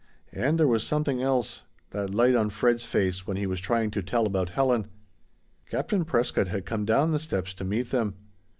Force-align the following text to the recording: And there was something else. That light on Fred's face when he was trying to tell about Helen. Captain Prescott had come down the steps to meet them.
And 0.33 0.57
there 0.59 0.65
was 0.67 0.83
something 0.83 1.21
else. 1.21 1.61
That 1.91 2.09
light 2.11 2.33
on 2.33 2.49
Fred's 2.49 2.83
face 2.83 3.27
when 3.27 3.37
he 3.37 3.45
was 3.45 3.59
trying 3.59 3.91
to 3.91 4.01
tell 4.01 4.25
about 4.25 4.49
Helen. 4.49 4.87
Captain 5.69 6.05
Prescott 6.05 6.47
had 6.47 6.65
come 6.65 6.85
down 6.85 7.11
the 7.11 7.19
steps 7.19 7.53
to 7.53 7.63
meet 7.63 7.91
them. 7.91 8.15